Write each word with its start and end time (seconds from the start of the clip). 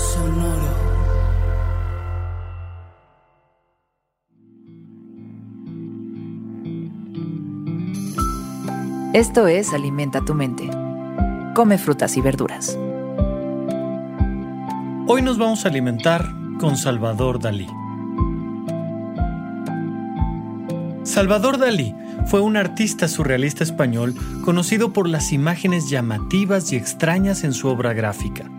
Sonoro. 0.00 0.70
Esto 9.12 9.46
es 9.46 9.74
Alimenta 9.74 10.24
tu 10.24 10.34
mente. 10.34 10.70
Come 11.54 11.76
frutas 11.76 12.16
y 12.16 12.22
verduras. 12.22 12.78
Hoy 15.06 15.20
nos 15.22 15.36
vamos 15.36 15.66
a 15.66 15.68
alimentar 15.68 16.32
con 16.58 16.78
Salvador 16.78 17.38
Dalí. 17.38 17.66
Salvador 21.02 21.58
Dalí 21.58 21.94
fue 22.26 22.40
un 22.40 22.56
artista 22.56 23.06
surrealista 23.06 23.64
español 23.64 24.14
conocido 24.44 24.92
por 24.92 25.08
las 25.08 25.32
imágenes 25.32 25.90
llamativas 25.90 26.72
y 26.72 26.76
extrañas 26.76 27.44
en 27.44 27.52
su 27.52 27.68
obra 27.68 27.92
gráfica. 27.92 28.50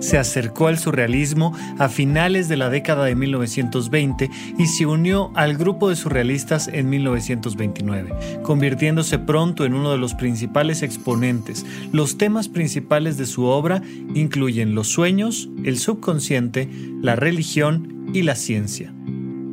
Se 0.00 0.18
acercó 0.18 0.66
al 0.66 0.78
surrealismo 0.78 1.56
a 1.78 1.88
finales 1.88 2.48
de 2.48 2.56
la 2.56 2.70
década 2.70 3.04
de 3.04 3.14
1920 3.14 4.30
y 4.58 4.66
se 4.66 4.86
unió 4.86 5.30
al 5.34 5.56
grupo 5.56 5.88
de 5.88 5.96
surrealistas 5.96 6.68
en 6.68 6.90
1929, 6.90 8.40
convirtiéndose 8.42 9.18
pronto 9.18 9.64
en 9.64 9.74
uno 9.74 9.90
de 9.92 9.98
los 9.98 10.14
principales 10.14 10.82
exponentes. 10.82 11.64
Los 11.92 12.18
temas 12.18 12.48
principales 12.48 13.16
de 13.16 13.26
su 13.26 13.44
obra 13.44 13.82
incluyen 14.14 14.74
los 14.74 14.88
sueños, 14.88 15.48
el 15.64 15.78
subconsciente, 15.78 16.68
la 17.00 17.16
religión 17.16 18.10
y 18.12 18.22
la 18.22 18.34
ciencia. 18.34 18.92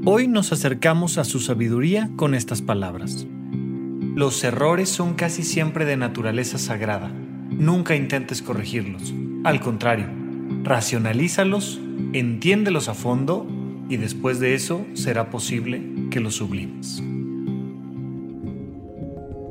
Hoy 0.06 0.28
nos 0.28 0.52
acercamos 0.52 1.18
a 1.18 1.24
su 1.24 1.40
sabiduría 1.40 2.10
con 2.16 2.34
estas 2.34 2.62
palabras. 2.62 3.28
Los 4.16 4.44
errores 4.44 4.90
son 4.90 5.14
casi 5.14 5.44
siempre 5.44 5.86
de 5.86 5.98
naturaleza 5.98 6.58
sagrada. 6.58 7.12
Nunca 7.52 7.96
intentes 7.96 8.42
corregirlos. 8.42 9.14
Al 9.44 9.62
contrario, 9.62 10.06
racionalízalos, 10.64 11.80
entiéndelos 12.14 12.90
a 12.90 12.94
fondo 12.94 13.48
y 13.88 13.98
después 13.98 14.40
de 14.40 14.54
eso 14.54 14.86
será 14.94 15.30
posible 15.30 15.82
que 16.12 16.20
los 16.20 16.36
sublimes. 16.36 17.02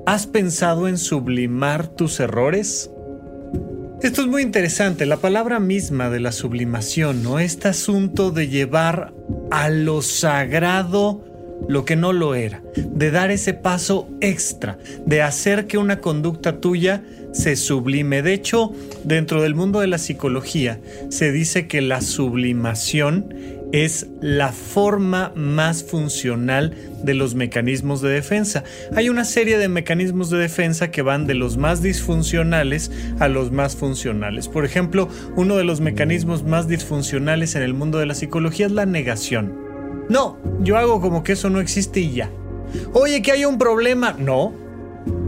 ¿Has 0.07 0.27
pensado 0.27 0.89
en 0.89 0.99
sublimar 0.99 1.89
tus 1.89 2.21
errores? 2.21 2.91
Esto 4.03 4.23
es 4.23 4.29
muy 4.29 4.43
interesante, 4.43 5.07
la 5.07 5.17
palabra 5.17 5.59
misma 5.59 6.09
de 6.09 6.21
la 6.21 6.33
sublimación, 6.33 7.23
¿no? 7.23 7.39
Este 7.39 7.69
asunto 7.69 8.31
de 8.31 8.49
llevar 8.49 9.13
a 9.51 9.69
lo 9.71 10.03
sagrado 10.03 11.25
lo 11.69 11.85
que 11.85 11.97
no 11.97 12.13
lo 12.13 12.35
era, 12.35 12.63
de 12.77 13.11
dar 13.11 13.31
ese 13.31 13.55
paso 13.55 14.09
extra, 14.21 14.79
de 15.07 15.23
hacer 15.23 15.67
que 15.67 15.79
una 15.79 16.01
conducta 16.01 16.61
tuya 16.61 17.03
se 17.33 17.57
sublime. 17.57 18.23
De 18.23 18.35
hecho, 18.35 18.73
dentro 19.05 19.43
del 19.43 19.55
mundo 19.55 19.81
de 19.81 19.87
la 19.87 19.99
psicología 19.99 20.81
se 21.09 21.33
dice 21.33 21.67
que 21.67 21.81
la 21.81 22.01
sublimación 22.01 23.35
es 23.73 24.07
la 24.21 24.53
forma 24.53 25.33
más 25.35 25.85
funcional 25.85 26.75
de 27.03 27.15
los 27.15 27.35
mecanismos 27.35 28.01
de 28.01 28.09
defensa. 28.09 28.65
Hay 28.97 29.09
una 29.09 29.25
serie 29.25 29.59
de 29.59 29.69
mecanismos 29.69 30.31
de 30.31 30.39
defensa 30.39 30.91
que 30.91 31.03
van 31.03 31.27
de 31.27 31.35
los 31.35 31.59
más 31.59 31.83
disfuncionales 31.83 32.91
a 33.19 33.29
los 33.29 33.53
más 33.53 33.77
funcionales. 33.77 34.49
Por 34.49 34.65
ejemplo, 34.65 35.09
uno 35.37 35.57
de 35.57 35.65
los 35.65 35.81
mecanismos 35.81 36.45
más 36.45 36.67
disfuncionales 36.67 37.55
en 37.57 37.63
el 37.63 37.75
mundo 37.75 37.99
de 37.99 38.07
la 38.07 38.15
psicología 38.15 38.67
es 38.67 38.73
la 38.73 38.87
negación. 38.87 39.68
No, 40.09 40.39
yo 40.61 40.77
hago 40.77 41.01
como 41.01 41.23
que 41.23 41.33
eso 41.33 41.51
no 41.51 41.61
existe 41.61 42.01
y 42.01 42.13
ya. 42.13 42.31
Oye, 42.93 43.23
que 43.23 43.33
hay 43.33 43.45
un 43.45 43.59
problema. 43.59 44.15
No. 44.19 44.53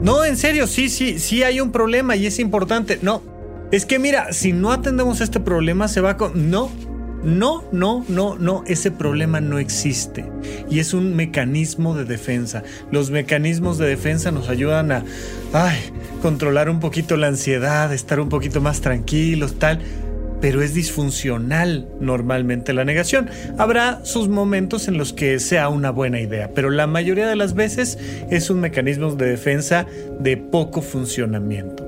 No, 0.03 0.25
en 0.25 0.37
serio, 0.37 0.67
sí, 0.67 0.89
sí, 0.89 1.19
sí 1.19 1.43
hay 1.43 1.61
un 1.61 1.73
problema 1.73 2.17
y 2.17 2.27
es 2.27 2.39
importante. 2.39 2.99
No. 3.03 3.23
Es 3.71 3.87
que 3.87 3.99
mira, 3.99 4.33
si 4.33 4.53
no 4.53 4.73
atendemos 4.73 5.21
este 5.21 5.41
problema 5.41 5.89
se 5.89 6.01
va 6.01 6.17
con... 6.17 6.51
No, 6.51 6.71
no, 7.23 7.65
no, 7.71 8.05
no, 8.09 8.37
no, 8.39 8.65
ese 8.67 8.91
problema 8.91 9.41
no 9.41 9.59
existe. 9.59 10.25
Y 10.71 10.81
es 10.81 10.95
un 10.95 11.15
mecanismo 11.15 11.95
de 11.95 12.05
defensa. 12.05 12.63
Los 12.91 13.11
mecanismos 13.11 13.79
de 13.79 13.87
defensa 13.87 14.31
nos 14.31 14.49
ayudan 14.49 14.91
a 14.91 15.05
ay, 15.53 15.79
controlar 16.23 16.71
un 16.71 16.81
poquito 16.81 17.17
la 17.17 17.29
ansiedad, 17.29 17.93
estar 17.93 18.21
un 18.21 18.29
poquito 18.29 18.61
más 18.61 18.81
tranquilos, 18.81 19.59
tal. 19.59 19.81
Pero 20.41 20.63
es 20.63 20.75
disfuncional 20.75 21.87
normalmente 22.01 22.73
la 22.73 22.85
negación. 22.85 23.29
Habrá 23.59 24.05
sus 24.05 24.29
momentos 24.29 24.89
en 24.89 24.97
los 24.97 25.13
que 25.13 25.39
sea 25.39 25.69
una 25.69 25.91
buena 25.91 26.21
idea, 26.21 26.51
pero 26.55 26.71
la 26.71 26.87
mayoría 26.87 27.29
de 27.29 27.37
las 27.37 27.55
veces 27.55 27.99
es 28.31 28.51
un 28.51 28.61
mecanismo 28.61 29.15
de 29.15 29.27
defensa 29.27 29.87
de 30.19 30.37
poco 30.37 30.83
funcionamiento. 30.83 31.87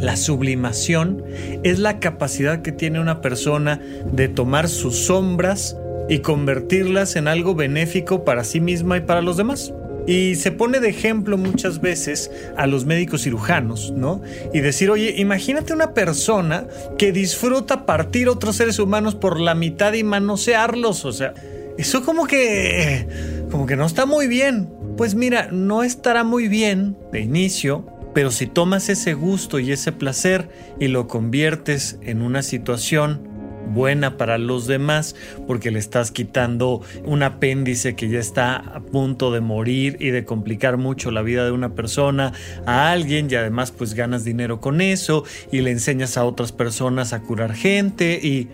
La 0.00 0.16
sublimación 0.16 1.22
es 1.62 1.78
la 1.78 1.98
capacidad 1.98 2.62
que 2.62 2.72
tiene 2.72 3.00
una 3.00 3.20
persona 3.20 3.80
de 4.12 4.28
tomar 4.28 4.68
sus 4.68 5.06
sombras 5.06 5.76
y 6.08 6.18
convertirlas 6.18 7.16
en 7.16 7.28
algo 7.28 7.54
benéfico 7.54 8.24
para 8.24 8.44
sí 8.44 8.60
misma 8.60 8.98
y 8.98 9.00
para 9.00 9.22
los 9.22 9.36
demás. 9.36 9.72
Y 10.06 10.34
se 10.34 10.52
pone 10.52 10.80
de 10.80 10.88
ejemplo 10.88 11.38
muchas 11.38 11.80
veces 11.80 12.30
a 12.56 12.66
los 12.66 12.84
médicos 12.84 13.22
cirujanos, 13.22 13.92
¿no? 13.92 14.20
Y 14.52 14.60
decir, 14.60 14.90
oye, 14.90 15.14
imagínate 15.16 15.72
una 15.72 15.94
persona 15.94 16.66
que 16.98 17.12
disfruta 17.12 17.86
partir 17.86 18.28
otros 18.28 18.56
seres 18.56 18.78
humanos 18.78 19.14
por 19.14 19.40
la 19.40 19.54
mitad 19.54 19.92
y 19.94 20.04
manosearlos, 20.04 21.04
o 21.04 21.12
sea, 21.12 21.34
eso 21.78 22.04
como 22.04 22.26
que, 22.26 23.08
como 23.50 23.66
que 23.66 23.76
no 23.76 23.86
está 23.86 24.06
muy 24.06 24.28
bien. 24.28 24.68
Pues 24.96 25.14
mira, 25.14 25.48
no 25.50 25.82
estará 25.82 26.22
muy 26.22 26.46
bien 26.46 26.96
de 27.10 27.20
inicio, 27.20 27.84
pero 28.14 28.30
si 28.30 28.46
tomas 28.46 28.88
ese 28.88 29.14
gusto 29.14 29.58
y 29.58 29.72
ese 29.72 29.90
placer 29.90 30.48
y 30.78 30.86
lo 30.86 31.08
conviertes 31.08 31.98
en 32.02 32.22
una 32.22 32.42
situación 32.42 33.23
buena 33.72 34.16
para 34.16 34.38
los 34.38 34.66
demás 34.66 35.14
porque 35.46 35.70
le 35.70 35.78
estás 35.78 36.10
quitando 36.10 36.82
un 37.04 37.22
apéndice 37.22 37.96
que 37.96 38.08
ya 38.08 38.18
está 38.18 38.56
a 38.56 38.80
punto 38.80 39.32
de 39.32 39.40
morir 39.40 39.96
y 40.00 40.10
de 40.10 40.24
complicar 40.24 40.76
mucho 40.76 41.10
la 41.10 41.22
vida 41.22 41.44
de 41.44 41.52
una 41.52 41.74
persona 41.74 42.32
a 42.66 42.90
alguien 42.90 43.28
y 43.30 43.34
además 43.34 43.72
pues 43.72 43.94
ganas 43.94 44.24
dinero 44.24 44.60
con 44.60 44.80
eso 44.80 45.24
y 45.50 45.60
le 45.60 45.70
enseñas 45.70 46.16
a 46.16 46.24
otras 46.24 46.52
personas 46.52 47.12
a 47.12 47.20
curar 47.22 47.54
gente 47.54 48.20
y 48.22 48.48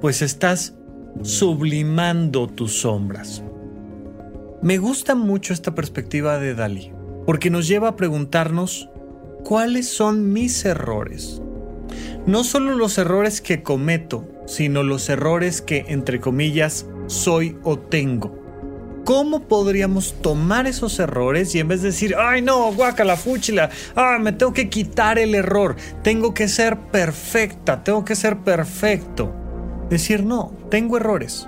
pues 0.00 0.22
estás 0.22 0.74
sublimando 1.22 2.46
tus 2.46 2.80
sombras. 2.80 3.42
Me 4.62 4.78
gusta 4.78 5.14
mucho 5.14 5.52
esta 5.52 5.74
perspectiva 5.74 6.38
de 6.38 6.54
Dalí 6.54 6.92
porque 7.26 7.50
nos 7.50 7.68
lleva 7.68 7.88
a 7.88 7.96
preguntarnos 7.96 8.88
cuáles 9.44 9.88
son 9.88 10.32
mis 10.32 10.64
errores. 10.64 11.42
No 12.26 12.44
solo 12.44 12.74
los 12.74 12.98
errores 12.98 13.40
que 13.40 13.62
cometo, 13.62 14.26
sino 14.48 14.82
los 14.82 15.08
errores 15.08 15.60
que, 15.60 15.84
entre 15.88 16.18
comillas, 16.18 16.86
soy 17.06 17.56
o 17.62 17.78
tengo. 17.78 18.36
¿Cómo 19.04 19.46
podríamos 19.46 20.14
tomar 20.20 20.66
esos 20.66 20.98
errores 20.98 21.54
y 21.54 21.60
en 21.60 21.68
vez 21.68 21.82
de 21.82 21.88
decir, 21.88 22.16
ay 22.18 22.42
no, 22.42 22.72
guaca 22.72 23.16
fúchila, 23.16 23.70
ah, 23.94 24.18
me 24.20 24.32
tengo 24.32 24.52
que 24.52 24.68
quitar 24.68 25.18
el 25.18 25.34
error, 25.34 25.76
tengo 26.02 26.34
que 26.34 26.48
ser 26.48 26.78
perfecta, 26.78 27.84
tengo 27.84 28.04
que 28.04 28.16
ser 28.16 28.38
perfecto? 28.38 29.32
Decir, 29.90 30.24
no, 30.24 30.52
tengo 30.70 30.96
errores. 30.96 31.46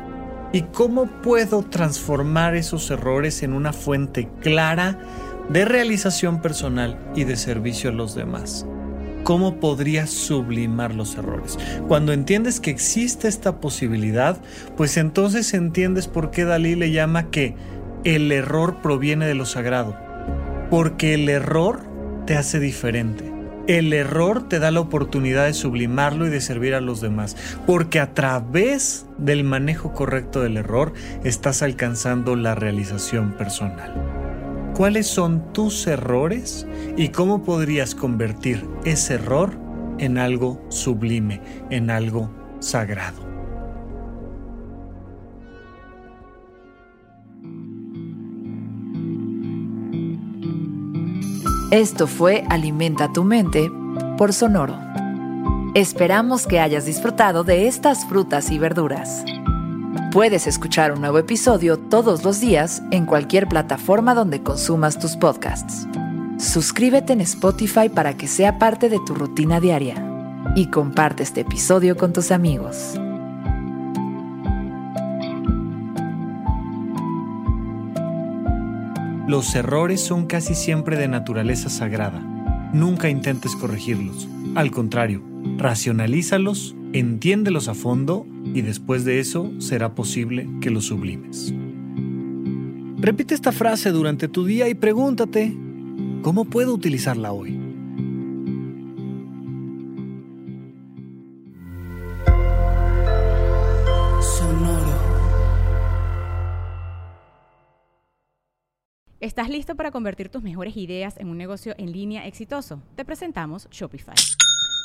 ¿Y 0.52 0.62
cómo 0.62 1.06
puedo 1.22 1.62
transformar 1.62 2.54
esos 2.54 2.90
errores 2.90 3.42
en 3.42 3.52
una 3.52 3.72
fuente 3.72 4.28
clara 4.40 4.98
de 5.50 5.64
realización 5.64 6.40
personal 6.40 6.96
y 7.16 7.24
de 7.24 7.36
servicio 7.36 7.90
a 7.90 7.92
los 7.92 8.14
demás. 8.14 8.64
¿Cómo 9.24 9.60
podrías 9.60 10.10
sublimar 10.10 10.94
los 10.94 11.16
errores? 11.16 11.58
Cuando 11.88 12.12
entiendes 12.12 12.58
que 12.58 12.70
existe 12.70 13.28
esta 13.28 13.60
posibilidad, 13.60 14.40
pues 14.76 14.96
entonces 14.96 15.54
entiendes 15.54 16.08
por 16.08 16.30
qué 16.30 16.44
Dalí 16.44 16.74
le 16.74 16.90
llama 16.90 17.30
que 17.30 17.54
el 18.04 18.32
error 18.32 18.80
proviene 18.82 19.26
de 19.26 19.34
lo 19.34 19.46
sagrado. 19.46 19.96
Porque 20.70 21.14
el 21.14 21.28
error 21.28 21.80
te 22.26 22.36
hace 22.36 22.60
diferente. 22.60 23.30
El 23.66 23.92
error 23.92 24.48
te 24.48 24.58
da 24.58 24.70
la 24.70 24.80
oportunidad 24.80 25.44
de 25.44 25.54
sublimarlo 25.54 26.26
y 26.26 26.30
de 26.30 26.40
servir 26.40 26.74
a 26.74 26.80
los 26.80 27.00
demás. 27.00 27.36
Porque 27.66 28.00
a 28.00 28.14
través 28.14 29.06
del 29.18 29.44
manejo 29.44 29.92
correcto 29.92 30.40
del 30.40 30.56
error 30.56 30.92
estás 31.24 31.62
alcanzando 31.62 32.36
la 32.36 32.54
realización 32.54 33.32
personal. 33.32 34.19
Cuáles 34.74 35.06
son 35.06 35.52
tus 35.52 35.86
errores 35.86 36.66
y 36.96 37.08
cómo 37.08 37.42
podrías 37.42 37.94
convertir 37.94 38.66
ese 38.84 39.14
error 39.14 39.58
en 39.98 40.18
algo 40.18 40.60
sublime, 40.68 41.40
en 41.70 41.90
algo 41.90 42.30
sagrado. 42.60 43.30
Esto 51.70 52.08
fue 52.08 52.44
Alimenta 52.48 53.12
tu 53.12 53.22
mente 53.22 53.70
por 54.18 54.32
Sonoro. 54.32 54.76
Esperamos 55.74 56.48
que 56.48 56.58
hayas 56.58 56.84
disfrutado 56.84 57.44
de 57.44 57.68
estas 57.68 58.04
frutas 58.06 58.50
y 58.50 58.58
verduras. 58.58 59.24
Puedes 60.12 60.48
escuchar 60.48 60.90
un 60.90 61.02
nuevo 61.02 61.18
episodio 61.18 61.78
todos 61.78 62.24
los 62.24 62.40
días 62.40 62.82
en 62.90 63.06
cualquier 63.06 63.46
plataforma 63.46 64.12
donde 64.12 64.42
consumas 64.42 64.98
tus 64.98 65.14
podcasts. 65.14 65.86
Suscríbete 66.36 67.12
en 67.12 67.20
Spotify 67.20 67.88
para 67.88 68.16
que 68.16 68.26
sea 68.26 68.58
parte 68.58 68.88
de 68.88 68.98
tu 69.06 69.14
rutina 69.14 69.60
diaria 69.60 70.04
y 70.56 70.66
comparte 70.66 71.22
este 71.22 71.42
episodio 71.42 71.96
con 71.96 72.12
tus 72.12 72.32
amigos. 72.32 72.98
Los 79.28 79.54
errores 79.54 80.00
son 80.00 80.26
casi 80.26 80.56
siempre 80.56 80.96
de 80.96 81.06
naturaleza 81.06 81.70
sagrada. 81.70 82.18
Nunca 82.72 83.08
intentes 83.08 83.54
corregirlos. 83.54 84.26
Al 84.56 84.72
contrario, 84.72 85.22
racionalízalos, 85.56 86.74
entiéndelos 86.92 87.68
a 87.68 87.74
fondo 87.74 88.26
y 88.54 88.62
después 88.62 89.04
de 89.04 89.20
eso 89.20 89.52
será 89.58 89.94
posible 89.94 90.48
que 90.60 90.70
los 90.70 90.86
sublimes. 90.86 91.52
Repite 92.96 93.34
esta 93.34 93.52
frase 93.52 93.92
durante 93.92 94.28
tu 94.28 94.44
día 94.44 94.68
y 94.68 94.74
pregúntate, 94.74 95.56
¿cómo 96.22 96.44
puedo 96.44 96.74
utilizarla 96.74 97.32
hoy? 97.32 97.58
Sonoro. 104.20 104.98
¿Estás 109.20 109.48
listo 109.48 109.76
para 109.76 109.90
convertir 109.90 110.28
tus 110.28 110.42
mejores 110.42 110.76
ideas 110.76 111.16
en 111.18 111.28
un 111.28 111.38
negocio 111.38 111.74
en 111.78 111.92
línea 111.92 112.26
exitoso? 112.26 112.82
Te 112.96 113.04
presentamos 113.04 113.66
Shopify. 113.70 114.16